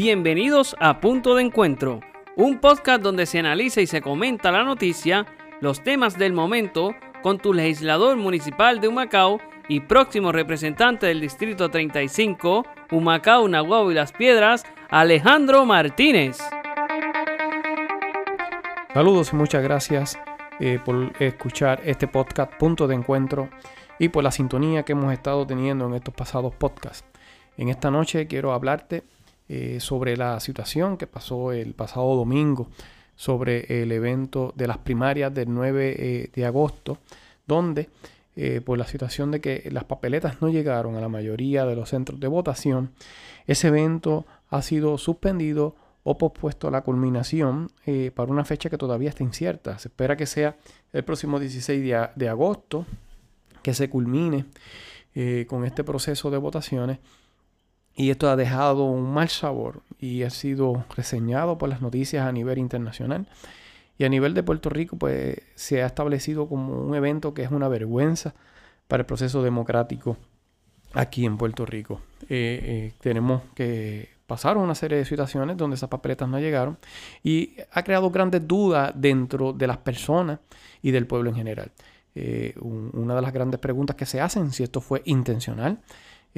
[0.00, 1.98] Bienvenidos a Punto de Encuentro,
[2.36, 5.26] un podcast donde se analiza y se comenta la noticia,
[5.60, 11.68] los temas del momento, con tu legislador municipal de Humacao y próximo representante del Distrito
[11.68, 16.38] 35, Humacao, Nahuatl y Las Piedras, Alejandro Martínez.
[18.94, 20.16] Saludos y muchas gracias
[20.60, 23.48] eh, por escuchar este podcast Punto de Encuentro
[23.98, 27.04] y por la sintonía que hemos estado teniendo en estos pasados podcasts.
[27.56, 29.02] En esta noche quiero hablarte
[29.48, 32.68] eh, sobre la situación que pasó el pasado domingo
[33.16, 36.98] sobre el evento de las primarias del 9 eh, de agosto,
[37.46, 37.88] donde
[38.64, 42.20] por la situación de que las papeletas no llegaron a la mayoría de los centros
[42.20, 42.92] de votación,
[43.48, 45.74] ese evento ha sido suspendido
[46.10, 49.78] o pospuesto la culminación eh, para una fecha que todavía está incierta.
[49.78, 50.56] Se espera que sea
[50.94, 51.84] el próximo 16
[52.14, 52.86] de, agosto
[53.62, 54.46] que se culmine
[55.14, 56.98] eh, con este proceso de votaciones.
[57.98, 62.30] Y esto ha dejado un mal sabor y ha sido reseñado por las noticias a
[62.30, 63.26] nivel internacional.
[63.98, 67.50] Y a nivel de Puerto Rico, pues se ha establecido como un evento que es
[67.50, 68.34] una vergüenza
[68.86, 70.16] para el proceso democrático
[70.94, 72.00] aquí en Puerto Rico.
[72.28, 76.78] Eh, tenemos que pasaron una serie de situaciones donde esas papeletas no llegaron
[77.24, 80.38] y ha creado grandes dudas dentro de las personas
[80.82, 81.72] y del pueblo en general.
[82.14, 85.80] Eh, una de las grandes preguntas que se hacen, si esto fue intencional,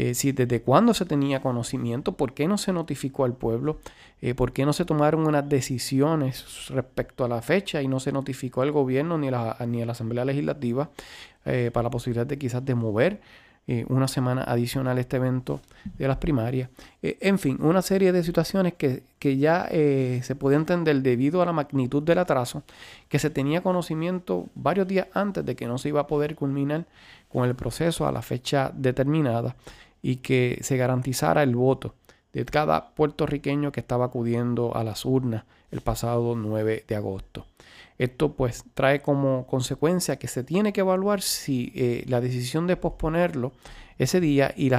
[0.00, 3.78] eh, si desde cuándo se tenía conocimiento, por qué no se notificó al pueblo,
[4.22, 8.12] eh, por qué no se tomaron unas decisiones respecto a la fecha y no se
[8.12, 10.90] notificó al gobierno ni a la, ni a la Asamblea Legislativa
[11.42, 13.20] para la posibilidad de quizás de mover
[13.72, 15.60] eh, una semana adicional este evento
[15.96, 16.70] de las primarias.
[17.02, 19.04] Eh, en fin, una serie de situaciones que,
[19.38, 22.64] ya eh, se puede entender debido a la magnitud del atraso,
[23.08, 26.86] que se tenía conocimiento varios días antes de que no se iba a poder culminar
[27.28, 29.54] con el proceso a la fecha determinada
[30.02, 31.94] y que se garantizara el voto
[32.32, 37.46] de cada puertorriqueño que estaba acudiendo a las urnas el pasado 9 de agosto.
[37.98, 42.76] Esto pues trae como consecuencia que se tiene que evaluar si eh, la decisión de
[42.76, 43.52] posponerlo
[43.98, 44.70] ese día y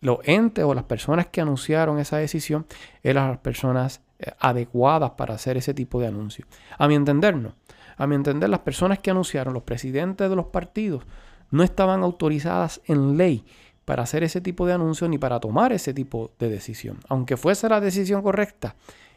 [0.00, 2.66] los entes o las personas que anunciaron esa decisión
[3.02, 6.46] eran las personas eh, adecuadas para hacer ese tipo de anuncio.
[6.76, 7.54] A mi entender no.
[7.96, 11.04] A mi entender las personas que anunciaron, los presidentes de los partidos,
[11.50, 13.44] no estaban autorizadas en ley
[13.86, 16.98] para hacer ese tipo de anuncio ni para tomar ese tipo de decisión.
[17.08, 18.74] Aunque fuese la decisión correcta,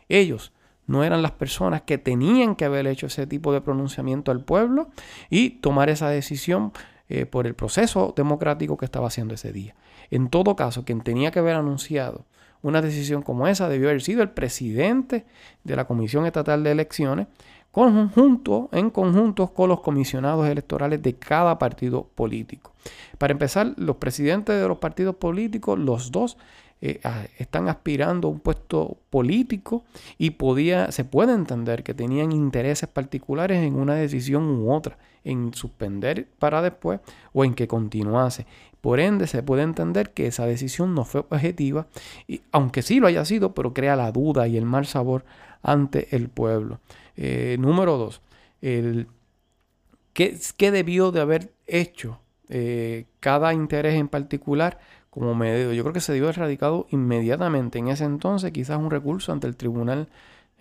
[0.07, 0.53] ellos
[0.87, 4.89] no eran las personas que tenían que haber hecho ese tipo de pronunciamiento al pueblo
[5.29, 6.71] y tomar esa decisión
[7.09, 9.75] eh, por el proceso democrático que estaba haciendo ese día.
[10.11, 12.25] En todo caso, quien tenía que haber anunciado
[12.61, 15.25] una decisión como esa debió haber sido el presidente
[15.63, 17.27] de la Comisión Estatal de Elecciones,
[17.71, 22.73] conjunto, en conjunto con los comisionados electorales de cada partido político.
[23.17, 26.37] Para empezar, los presidentes de los partidos políticos, los dos,
[26.81, 27.01] eh,
[27.37, 29.83] están aspirando a un puesto político
[30.17, 35.53] y podía, se puede entender que tenían intereses particulares en una decisión u otra, en
[35.53, 37.01] suspender para después
[37.33, 38.45] o en que continuase.
[38.79, 41.87] Por ende, se puede entender que esa decisión no fue objetiva,
[42.29, 45.25] y, aunque sí lo haya sido, pero crea la duda y el mal sabor
[45.61, 46.79] ante el pueblo.
[47.21, 48.21] Eh, número dos,
[48.61, 49.07] el,
[50.13, 55.73] ¿qué, debió de haber hecho eh, cada interés en particular como medio.
[55.73, 59.57] Yo creo que se dio erradicado inmediatamente en ese entonces, quizás un recurso ante el
[59.57, 60.07] Tribunal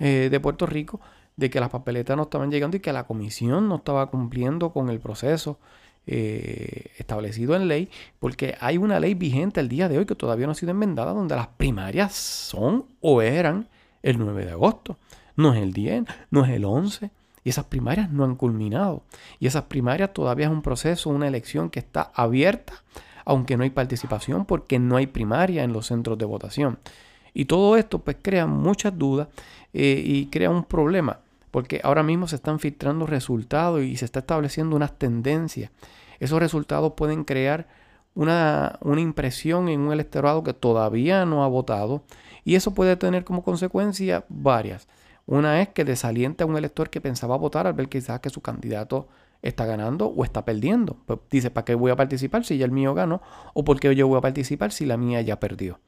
[0.01, 1.01] eh, de Puerto Rico
[1.37, 4.91] de que las papeletas no estaban llegando y que la comisión no estaba cumpliendo con
[4.91, 5.59] el proceso
[6.09, 7.89] eh, establecido en ley,
[8.19, 11.13] porque hay una ley vigente el día de hoy que todavía no ha sido enmendada,
[11.13, 13.69] donde las primarias son o eran
[14.03, 14.97] el 9 de agosto.
[15.39, 17.11] No es el 10, no es el 11.
[17.45, 19.05] Y esas primarias no han culminado.
[19.41, 22.75] Y esas primarias todavía es un proceso, una elección que está abierta
[23.29, 26.79] aunque no hay participación porque no hay primaria en los centros de votación.
[27.35, 29.29] Y todo esto pues crea muchas dudas
[29.75, 34.21] eh, y crea un problema, porque ahora mismo se están filtrando resultados y se está
[34.21, 35.71] estableciendo unas tendencias.
[36.21, 37.69] Esos resultados pueden crear
[38.15, 42.05] una, una impresión en un electorado que todavía no ha votado
[42.47, 44.89] y eso puede tener como consecuencia varias.
[45.29, 48.41] Una es que desalienta a un elector que pensaba votar al ver quizás que su
[48.41, 49.09] candidato
[49.43, 50.97] está ganando o está perdiendo.
[51.05, 53.21] Pues dice, ¿para qué voy a participar si ya el mío ganó?
[53.53, 55.81] ¿O por qué yo voy a participar si la mía ya perdió?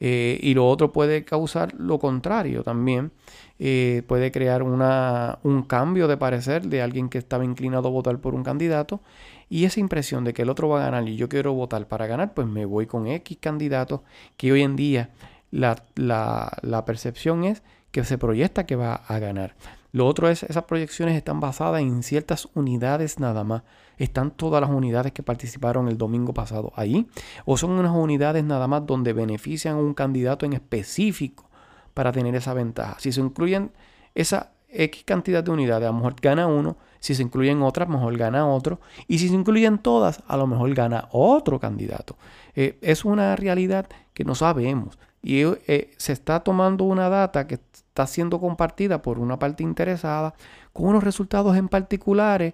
[0.00, 3.12] Eh, y lo otro puede causar lo contrario también.
[3.58, 8.18] Eh, puede crear una, un cambio de parecer de alguien que estaba inclinado a votar
[8.18, 9.02] por un candidato
[9.50, 12.06] y esa impresión de que el otro va a ganar y yo quiero votar para
[12.06, 14.04] ganar, pues me voy con X candidato
[14.38, 15.10] que hoy en día
[15.50, 17.62] la, la, la percepción es
[17.96, 19.54] que se proyecta que va a ganar.
[19.90, 23.62] Lo otro es, esas proyecciones están basadas en ciertas unidades nada más.
[23.96, 27.06] Están todas las unidades que participaron el domingo pasado ahí.
[27.46, 31.48] O son unas unidades nada más donde benefician a un candidato en específico
[31.94, 32.96] para tener esa ventaja.
[32.98, 33.72] Si se incluyen
[34.14, 36.76] esa X cantidad de unidades, a lo mejor gana uno.
[37.00, 38.78] Si se incluyen otras, mejor gana otro.
[39.08, 42.18] Y si se incluyen todas, a lo mejor gana otro candidato.
[42.54, 44.98] Eh, es una realidad que no sabemos.
[45.26, 47.58] Y eh, se está tomando una data que
[47.96, 50.34] está siendo compartida por una parte interesada
[50.74, 52.52] con unos resultados en particulares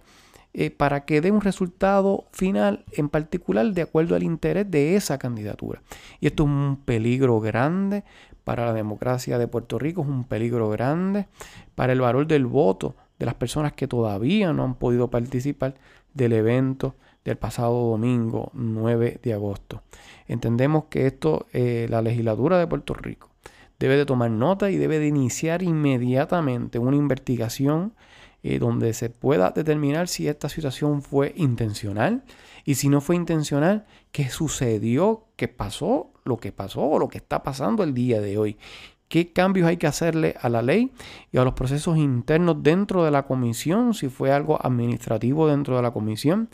[0.55, 5.19] eh, para que dé un resultado final en particular de acuerdo al interés de esa
[5.19, 5.83] candidatura.
[6.21, 8.05] Y esto es un peligro grande
[8.45, 11.27] para la democracia de Puerto Rico, es un peligro grande
[11.75, 15.75] para el valor del voto de las personas que todavía no han podido participar
[16.15, 16.95] del evento
[17.25, 19.83] del pasado domingo 9 de agosto.
[20.29, 23.32] Entendemos que esto, eh, la legislatura de Puerto Rico
[23.79, 27.95] debe de tomar nota y debe de iniciar inmediatamente una investigación
[28.43, 32.25] eh, donde se pueda determinar si esta situación fue intencional
[32.65, 37.19] y si no fue intencional, qué sucedió, qué pasó, lo que pasó o lo que
[37.19, 38.57] está pasando el día de hoy.
[39.09, 40.93] ¿Qué cambios hay que hacerle a la ley
[41.31, 43.93] y a los procesos internos dentro de la comisión?
[43.95, 46.49] Si fue algo administrativo dentro de la comisión.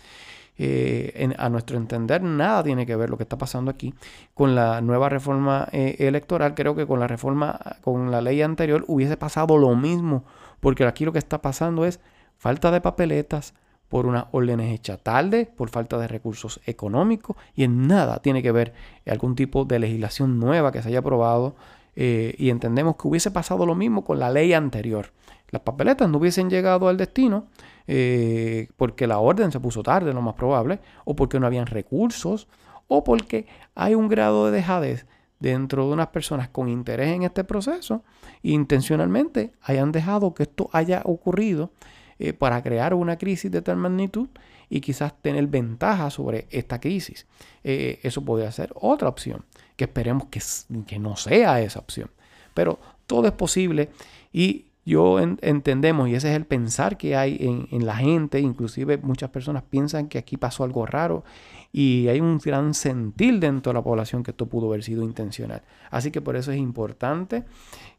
[0.61, 3.95] Eh, a nuestro entender, nada tiene que ver lo que está pasando aquí
[4.35, 6.55] con la nueva reforma eh, electoral.
[6.55, 10.25] Creo que con la reforma, con la ley anterior, hubiese pasado lo mismo,
[10.61, 12.01] porque aquí lo que está pasando es
[12.37, 13.55] falta de papeletas,
[13.89, 18.53] por unas órdenes hechas tarde, por falta de recursos económicos y en nada tiene que
[18.53, 18.75] ver
[19.07, 21.55] algún tipo de legislación nueva que se haya aprobado
[21.97, 25.11] eh, y entendemos que hubiese pasado lo mismo con la ley anterior.
[25.51, 27.47] Las papeletas no hubiesen llegado al destino
[27.91, 32.47] eh, porque la orden se puso tarde, lo más probable, o porque no habían recursos,
[32.87, 35.07] o porque hay un grado de dejadez
[35.41, 38.05] dentro de unas personas con interés en este proceso
[38.43, 41.71] e intencionalmente hayan dejado que esto haya ocurrido
[42.19, 44.29] eh, para crear una crisis de tal magnitud
[44.69, 47.27] y quizás tener ventaja sobre esta crisis.
[47.65, 49.47] Eh, eso podría ser otra opción,
[49.77, 50.43] que esperemos que,
[50.87, 52.11] que, no sea esa opción.
[52.53, 53.89] Pero todo es posible
[54.33, 59.31] y yo entendemos, y ese es el pensar que hay en, la gente, inclusive muchas
[59.31, 61.25] personas piensan que aquí pasó algo raro
[61.73, 65.63] y hay un gran sentir dentro de la población que esto pudo haber sido intencional.
[65.91, 67.45] Así que por eso es importante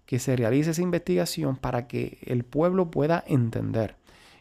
[0.06, 3.96] que se realice esa investigación para que el pueblo pueda entender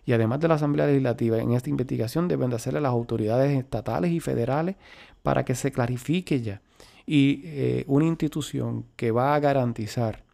[0.08, 4.10] y además de la Asamblea Legislativa, en esta investigación deben de hacerle las autoridades estatales
[4.10, 4.76] y federales
[5.22, 6.62] para que se clarifique ya.
[7.04, 10.24] Y eh, una institución que va a garantizar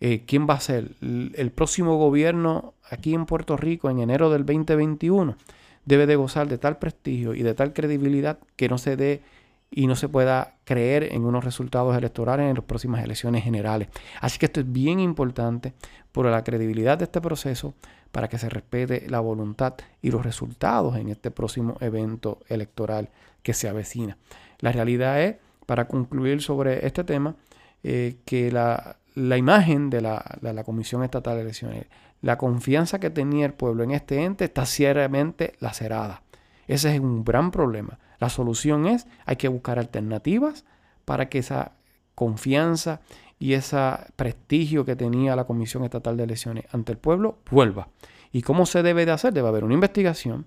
[0.00, 4.46] eh, quién va a ser el, próximo gobierno aquí en Puerto Rico en enero del
[4.46, 5.36] 2021
[5.84, 9.22] debe de gozar de tal prestigio y de tal credibilidad que no se dé
[9.70, 13.88] y no se pueda creer en unos resultados electorales en las próximas elecciones generales.
[14.20, 15.74] Así que esto es bien importante
[16.12, 17.74] por la credibilidad de este proceso,
[18.12, 23.10] para que se respete la voluntad y los resultados en este próximo evento electoral
[23.42, 24.16] que se avecina.
[24.60, 25.36] La realidad es,
[25.66, 27.36] para concluir sobre este tema,
[27.82, 31.86] eh, que la, imagen de la, la, Comisión Estatal de Elecciones,
[32.22, 36.22] la confianza que tenía el pueblo en este ente está seriamente lacerada.
[36.66, 37.98] Ese es un gran problema.
[38.18, 40.64] La solución es, hay que buscar alternativas
[41.04, 41.72] para que esa
[42.14, 43.00] confianza
[43.38, 43.78] y ese
[44.16, 47.88] prestigio que tenía la Comisión Estatal de Elecciones ante el pueblo vuelva.
[48.32, 49.32] ¿Y cómo se debe de hacer?
[49.32, 50.46] Debe haber una investigación,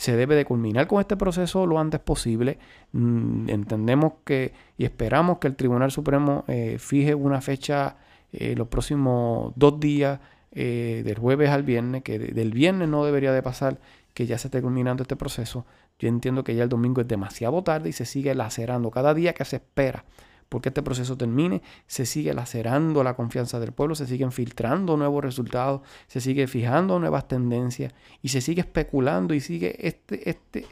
[0.00, 2.58] se debe de culminar con este proceso lo antes posible.
[2.92, 7.98] Mm, entendemos que y esperamos que el Tribunal Supremo eh, fije una fecha
[8.32, 10.18] eh, los próximos dos días,
[10.52, 13.78] eh, del jueves al viernes, que del viernes no debería de pasar
[14.14, 15.66] que ya se esté culminando este proceso.
[15.98, 19.34] Yo entiendo que ya el domingo es demasiado tarde y se sigue lacerando cada día
[19.34, 20.06] que se espera
[20.50, 25.24] porque este proceso termine, se sigue lacerando la confianza del pueblo, se siguen filtrando nuevos
[25.24, 30.66] resultados, se sigue fijando nuevas tendencias y se sigue especulando y sigue este, este,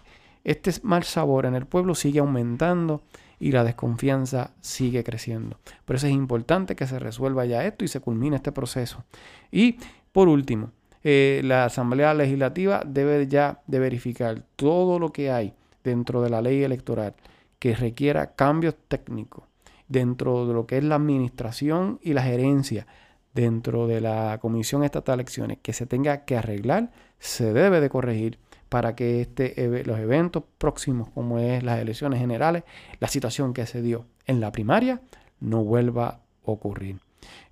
[0.45, 3.03] este mal sabor en el pueblo sigue aumentando
[3.39, 5.59] y la desconfianza sigue creciendo.
[5.85, 9.05] Por eso es importante que se resuelva ya esto y se culmine este proceso.
[9.53, 9.77] Y
[10.11, 10.73] por último,
[11.05, 15.55] eh, la Asamblea Legislativa debe ya de verificar todo lo que hay
[15.85, 17.15] dentro de la ley electoral
[17.61, 19.48] que requiera cambios técnicos
[19.89, 22.87] dentro de lo que es la administración y la gerencia
[23.35, 27.89] dentro de la Comisión Estatal de Elecciones que se tenga que arreglar, se debe de
[27.89, 32.65] corregir para que este, los eventos próximos, como es las elecciones generales,
[33.01, 35.01] la situación que se dio en la primaria,
[35.41, 36.99] no vuelva a ocurrir.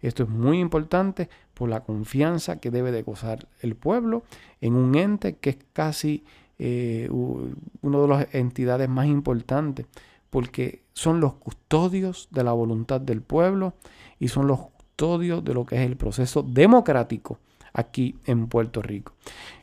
[0.00, 4.24] Esto es muy importante por la confianza que debe de gozar el pueblo
[4.60, 6.24] en un ente que es casi
[6.58, 9.86] eh, una de las entidades más importantes
[10.30, 13.74] porque son los custodios de la voluntad del pueblo
[14.18, 17.38] y son los custodios de lo que es el proceso democrático
[17.76, 19.12] aquí en Puerto Rico.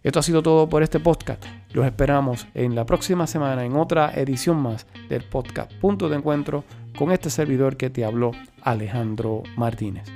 [0.03, 1.43] Esto ha sido todo por este podcast.
[1.73, 6.63] Los esperamos en la próxima semana en otra edición más del podcast Punto de Encuentro
[6.95, 10.07] con este servidor que te habló, Alejandro Martínez.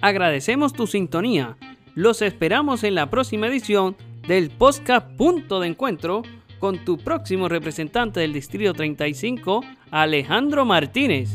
[0.00, 1.56] Agradecemos tu sintonía.
[1.94, 3.96] Los esperamos en la próxima edición
[4.26, 6.22] del podcast Punto de Encuentro
[6.60, 11.34] con tu próximo representante del Distrito 35, Alejandro Martínez.